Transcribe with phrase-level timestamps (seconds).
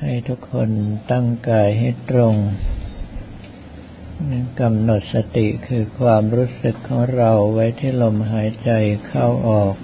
[0.00, 0.70] ให้ทุกคน
[1.10, 2.34] ตั้งกายให้ตรง
[4.60, 8.70] กำหนดสติคือความรู้สึกของเราไว้ที่ลมหายใจ
[9.06, 9.74] เข้าออก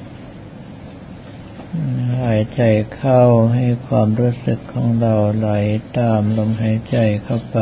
[2.23, 2.63] หายใจ
[2.97, 3.23] เข้า
[3.55, 5.51] ให้ความรู้สึกของเราไหล
[5.99, 7.59] ตามลมหายใจเข้าไป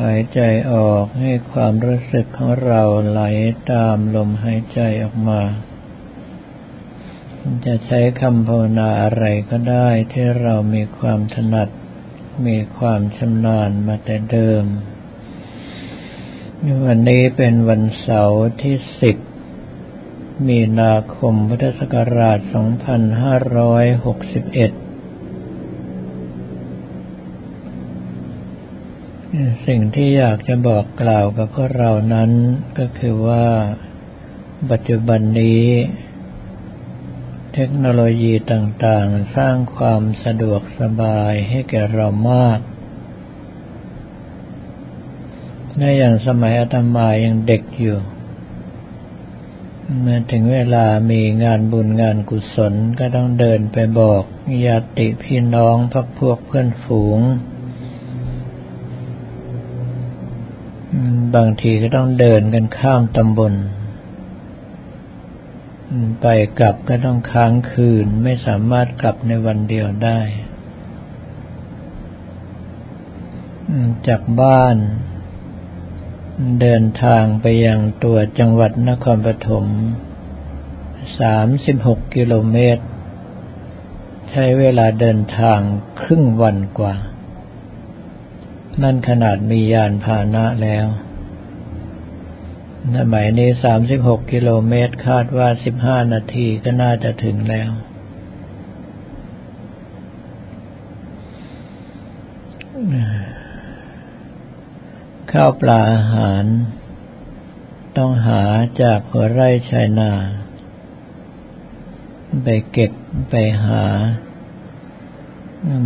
[0.00, 0.40] หายใจ
[0.72, 3.22] ออกให้ความรู้สึกของเราไหล
[3.72, 5.40] ตามลมหายใจออกมา
[7.66, 11.68] จะใช้คำภาวนาอะไรก็ได้ที่เรามีความถนัด
[12.46, 14.64] มีความชำนาญมาแต่เดิม
[16.86, 19.16] วันนี้เป็นวันเสาร์ที่สิบ
[20.48, 22.46] มีนาคมพุทธศักราช 2561
[29.66, 32.30] สิ่งที่อยากจะบอกกล่าวกับพวกเรานั้น
[32.78, 33.46] ก็คือว่า
[34.70, 35.62] ปัจจุบันนี้
[37.60, 42.58] เทคโนโลยีต่างๆ สร้างความสะดวกสบายให้แก่เรามาก
[45.78, 47.98] ในอย่างสมัยอาตมายังเด็กอยู่
[50.00, 54.22] เมื่อถึงเวลามีงานบุญงานกุศลก็ต้องเดินไปบอก
[54.64, 57.20] ญาติพี่น้องพักพวกเพื่อนฝูง
[61.34, 63.54] บางทีก็ต้องเดินกันข้ามตำบล
[66.20, 66.26] ไป
[66.58, 70.20] กลับก็ต้องค้างคืนไม่สามารถกลับในวันเดียวได้
[74.08, 74.76] จากบ้าน
[76.60, 79.66] เดินทางไปยังตัวจังหวัดนครปฐม
[81.20, 82.84] สามสิบหกกิโลเมตร
[84.30, 85.60] ใช้เวลาเดินทาง
[86.00, 86.94] ครึ่งวันกว่า
[88.82, 90.86] นั่นขนาดมียานพาหนะแล้ว
[92.96, 97.70] สมัยนี้สามสิบหกกิโลเมตรคาดว่าสิบห้านาทีก็น่าจะถึงแล้ว
[105.32, 106.44] ข้าวปลาอาหาร
[107.96, 108.42] ต้องหา
[108.82, 110.12] จากหัวไร่ชายนา
[112.44, 112.92] ไปเก็บ
[113.30, 113.34] ไป
[113.64, 113.84] หา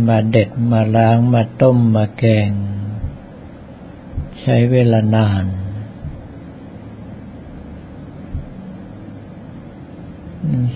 [0.07, 2.51] มาเด็ดมาล้างมาต้มมาแกง
[4.41, 5.45] ใช้เวลานาน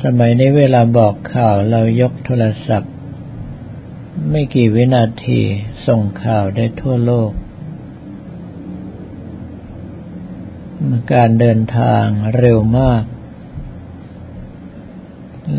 [0.03, 2.93] สมัยนี้เวลาบอกข่าวเรายกโทรศัพท์
[4.29, 5.41] ไม่กี่วินาที
[5.87, 7.31] ส่งข่าวได้ทั่วโลก
[11.13, 12.05] การเดินทาง
[12.37, 13.03] เร็วมาก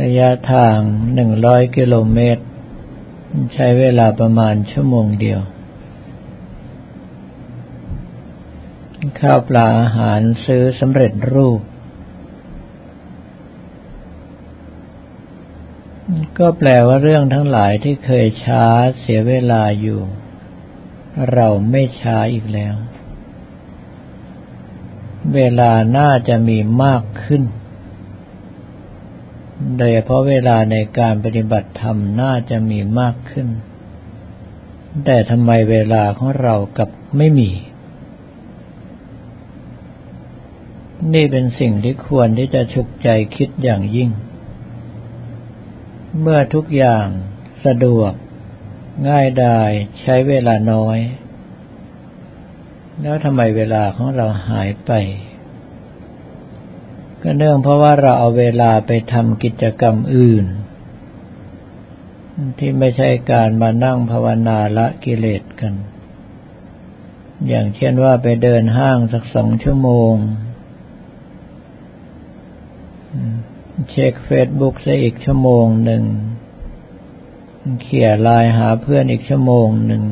[0.03, 0.77] ระยะทาง
[1.15, 2.45] หนึ่งร้อยกิโลเมตร
[3.55, 5.41] ใช้เวลาประมาณชั่วโมงเดียว
[9.21, 11.61] ข้าวปลาอาหารซื้อสำเร็จรูป
[16.39, 18.65] ก็แปลว่าเรื่องทั้งหลายที่เคยช้า
[18.99, 20.01] เสียเวลาอยู่
[21.33, 22.75] เราไม่ช้าอีกแล้ว
[25.35, 27.43] เวลาน่าจะมีมากขึ้น
[29.77, 33.49] โดยเพราะเวลาในการปฏิบัติธรรมน่าจะมีมากขึ้น
[35.05, 37.51] แต่ทำไมเวลาของเรากับไม่มี
[41.15, 44.11] นี่เป็นสิ่งที่ควรที่จะฉุกใจคิดอย่างยิ่ง
[46.21, 47.07] เมื่อทุกอย่าง
[47.65, 48.13] สะดวก
[49.09, 49.71] ง่ายดาย
[50.01, 50.99] ใช้เวลาน้อย
[53.01, 54.93] แล้วทำไมเวลาของเราหายไป
[57.23, 60.47] ก็เนื่องเพราะว่าเราเอาเวลาไปทำกิจกรรมอื่น
[62.59, 65.75] ที่ไม่ใช่การมานั่งภาวนาละกิเลสกัน
[67.49, 70.15] อย่างเช่นว่าไปเดินห้างสักสองชั่วโมง
[73.87, 76.05] เช็คเฟซบุ๊กซะอีกชั่วโมงหนึ่ง
[77.83, 80.03] เขี่ยไลน์หาเพื่อนอีกชั่วโมงหนึ่ง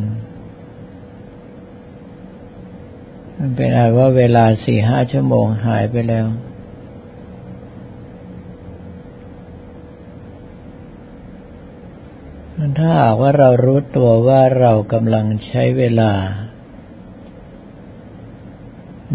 [3.39, 6.27] มันเป็นอะไรว่าเวลาสี่ห้าชั่วโมงหายไปแล้ว
[12.79, 16.13] ถ้าหากว่าเรารู้ตัวว่าเรากำลังใช้เวลา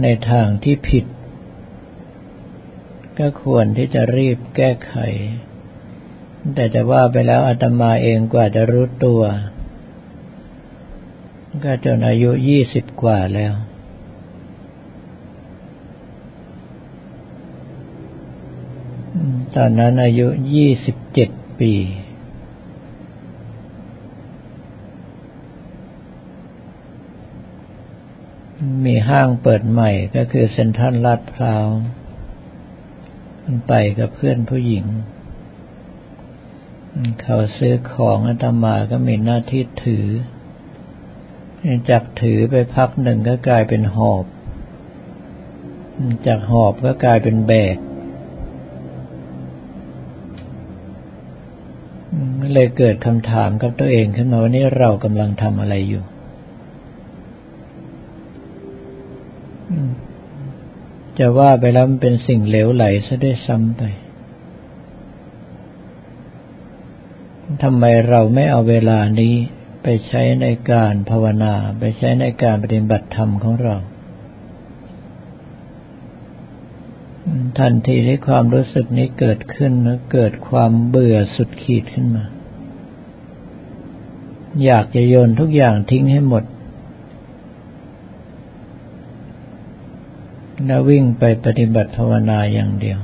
[0.01, 1.05] ในทางที่ผิด
[3.21, 4.93] ก็ควรที่จะรีบแก้ไข
[6.55, 9.21] แต่จะว่าไปแล้วอาตมาเองกว่าจะรู้ตัว
[11.63, 13.53] ก็จนอายุยี่สิบกว่าแล้ว
[19.55, 21.29] ตอนนั้นอายุยี่สิบเจ็ด
[21.59, 21.73] ปี
[28.85, 31.67] มีห้างเปิดใหม่ก็คือเซ็นทรัลลาดพร้าว
[33.67, 34.85] ไปกับเพื่อนผู้หญิง
[37.21, 40.07] เขาซื้อของอาตมาก็มีหน้าที่ถือ
[41.89, 44.25] จากถือไปพักหนึ่งก็กลายเป็นหอบ
[46.27, 47.77] จากหอบก็กลายเป็นแบก
[52.53, 56.03] เลยเกิดคำถามกับตัวเองขึ้นมาว่านี่เรากำลังทำอะไรอยู่
[61.19, 63.83] จะว่าไปแล้วมันเป็นสิ่งเหลวไหลซะด้วยซ้ำไป
[67.63, 69.33] ทำไมเราไม่เอาเวลานี้
[69.83, 73.75] ไปใช้ในการภาวนา ไปใช้ในการปฏิบัติธรรมของเรา
[77.57, 82.25] ทันทีที่ความรู้สึกนี้เกิดขึ้นแล้วเกิดความเบื่อสุดขีดขึ้นมา
[84.65, 86.43] อยากจะโยนทุกอย่างทิ้งให้หมด
[90.67, 92.99] แล้ววิ่งไปปฏิบัติภาวนาอย่างเดียว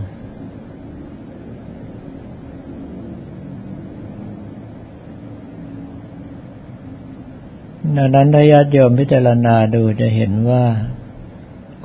[7.95, 10.65] ดังนั้นถ้าญาติโยมพิจารณาดูจะเห็นว่า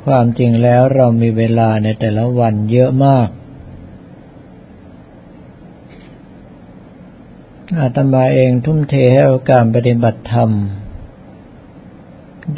[0.04, 3.28] ความจริงแล้วเรามีเวลาในแต่ละวันเยอะมาก
[7.80, 10.50] อาตมาเองทุ่มเทให้โอกาสปฏิบัติธรรม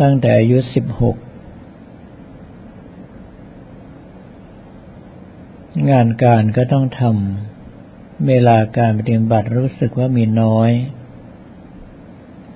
[0.00, 1.16] ตั้งแต่อายุสิบหก
[5.90, 10.70] งานการก็ต้องทำ เวลาการปฏิบัติรู้สึกว่ามีน้อย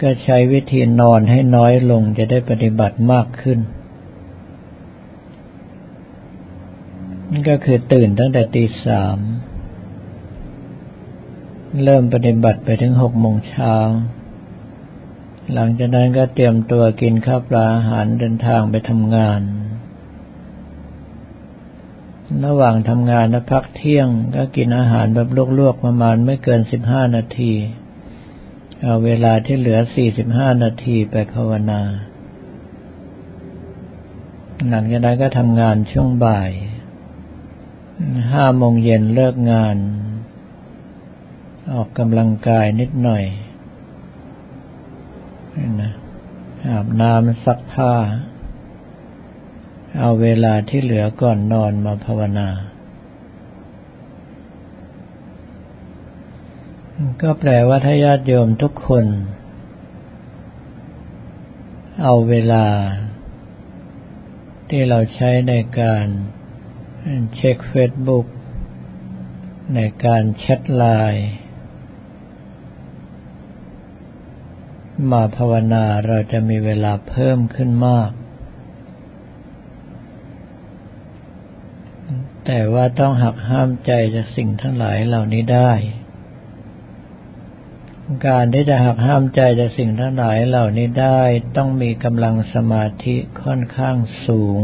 [0.03, 3.59] ก็ใช้วิธีนอนให้น้อยลงจะได้ปฏิบัติมากขึ้น
[7.31, 9.19] นั่นก็คือตื่นตั้งแต่ตีสาม
[11.85, 13.75] เริ่มปฏิบัติไปถึงหกโมงเช้า
[15.53, 19.41] หลังจากนั้นก็เตรียมตัวกินข้าวปลาอาหารเดินทางไปทำงาน
[22.44, 25.28] ระหว่างทำงานและพักเที่ยง ก็กินอาหารแบบ
[25.58, 27.52] ลวกๆประมาณไม่เกินสิบห้านาที
[28.82, 29.78] เอาเวลาที่เหลือ
[30.20, 31.82] 45นาทีไปภาวนา
[34.69, 36.50] หลังจากนั้นก็ทำงานช่วงบ่าย
[38.32, 39.76] ห้าโมงเย็นเลิกงาน
[41.72, 43.25] ออกกำลังกายนิดหน่อย
[45.80, 45.92] นะ
[46.69, 47.92] อาบน้ำซักผ้า
[50.00, 52.49] เอาเวลาที่เหลือก่อนนอนมาภาวนา
[57.23, 59.06] ก็แปลว่าถ้าญาติโยมทุกคน
[62.03, 62.67] เอาเวลา
[64.69, 66.06] ที่เราใช้ในการ
[67.35, 68.27] เช็คเฟซบุ๊ก
[69.75, 71.29] ในการแชทไลน์
[75.11, 78.11] มาภาวนาเราจะมีเวลาเพิ่มขึ้นมาก
[82.50, 85.73] แต่ว่าต้องหักห้ามใจจากสิ่งทั้งหลายเหล่านี้ได้
[88.29, 91.21] การที่จะหักห้ามใจจากสิ่งทั้งหลายเหล่านี้ได้
[91.56, 93.97] ต้องมีกำลังสมาธิค่อนข้าง
[94.27, 94.61] สูง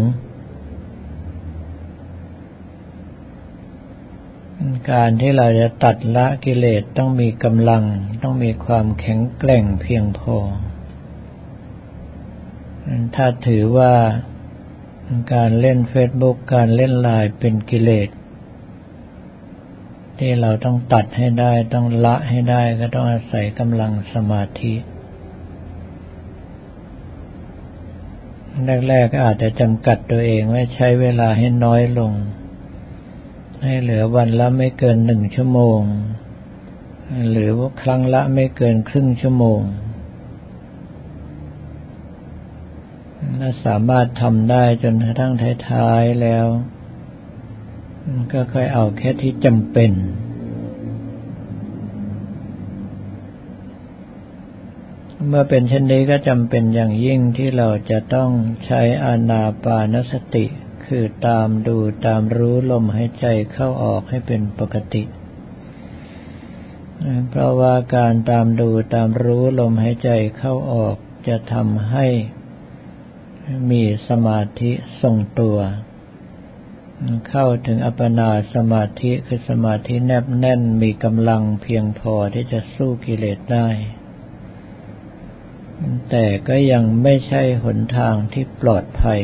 [4.92, 7.84] การที่เราจะตัดละกิเลสต้องมีกำลัง
[8.22, 10.36] ต้องมีความแข็งแกร่งเพียงพอ
[13.14, 13.94] ถ้าถือว่า
[15.34, 18.08] การเล่นเฟซบุ๊กการเล่นไลน์เป็นกิเลส
[20.18, 24.74] ที่เราต้องตัดให้ได้ต้องละให้ได้ก็ต้องอาศัยกำลังสมาธิ
[28.88, 32.12] แรกๆก็อาจจะจำกัดตัวเองไว้ใช้เวลาให้น้อยลง
[33.64, 35.80] ให้เหลือวันละไม่เกินหนึ่งชั่วโมง
[37.30, 39.60] หรือว่าครั้งละไม่เกินครึ่งชั่วโมง
[43.46, 45.32] ถ้าสามารถทำได้จนกระทั่ง
[45.68, 46.46] ท้ายๆแล้ว
[48.32, 49.90] ก็ค่อยเอาแค่ที่จำเป็น
[55.28, 58.30] เมื่อเป็นเช่นนี้ก็จำเป็นอย่างยิ่งที่เราจะต้อง
[58.66, 60.46] ใช้อานาปานสติ
[60.86, 65.02] คือตามดูตามรู้ลมหายใจเข้าออกให้เป็นปกติ
[67.30, 70.96] เพราะว่าการตามดูตามรู้ลมหายใจเข้าออก
[71.28, 72.06] จะทำให้
[73.70, 74.70] มีสมาธิ
[75.02, 75.58] ทรงตัว
[77.28, 83.68] เข้าถึงอัปปนาสมาธิคือสมาธิแนบแน่นมีกำลังเพียงพอที่จะสู้กิเลสได้
[86.10, 89.22] แต่ก็ยังไม่ใช่หนทางที่ปลอดภัย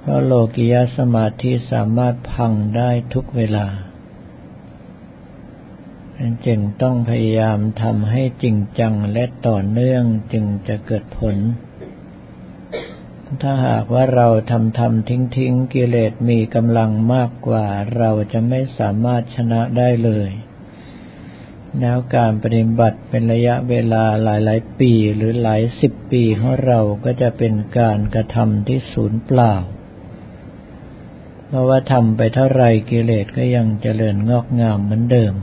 [0.00, 3.66] เพราะโลกิยาสมาธิสามารถพังได้ทุกเวลา
[6.46, 11.36] จึงต้องพยายามทำให้จริงจังและต่อเนื่องจึงจะเกิดผล
[13.42, 20.30] ถ้าหากว่าเราทำทำทิ้งทิ้งกิเลสมีกำลังมากกว่า เราจะไม่สามารถชนะได้เลย
[21.80, 29.54] แล้วการปฏิบัติเป็นระยะเวลาหลายๆปีหรือหลายสิบปีของเราก็จะเป็นการกระทำที่ศูนย์เปล่า
[31.46, 35.34] เพราะว่าทำไปเท่าไรกิเลสก็ยังเจริญงอกงามเหมือนเดิม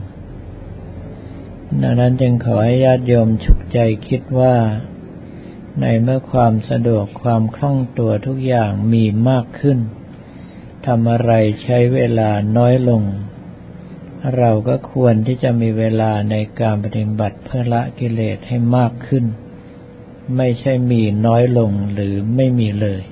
[1.82, 3.78] ดังนั้นจึงขอให้ญาติโยมฉุกใจ
[4.08, 4.54] คิดว่า
[5.80, 9.78] ในเมื่อความสะดวกความคล่องตัวทุกอย่างมีมากขึ้น
[10.86, 11.32] ทำอะไร
[11.62, 13.02] ใช้เวลาน้อยลง
[14.36, 19.24] เราก็ควรที่จะมีเวลาในการปฏิบัติเพื่อละกิเลสให้มากขึ้น
[20.36, 23.02] ไม่ใช่มีน้อยลงหรือไม่มีเลย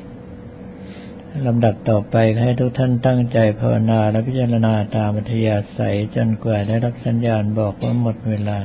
[1.47, 8.61] ลำดับต่อไปให้ทุกท่านตั้งใจภาวนาและพิจารณาตามอัธยาศัยจนกว่าได้รับสัญญาณบอกว่าหมดเวลา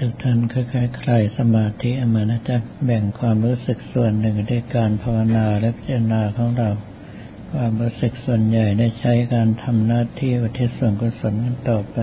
[0.00, 6.70] ทุกท่านค่อยๆคลายสมาธิอมานะจ๊ะแบ่งความรู้สึกส่วนหนึ่งด้วยการภาวนาและพิจารณาของเรา
[7.52, 11.34] ความรู้สึกส่วนใหญ่ได้ใช้การทำหน้าที่อุทิศส่วนกุศล
[11.68, 11.96] ต่อไป